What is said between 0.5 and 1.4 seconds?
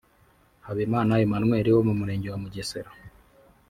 Habineza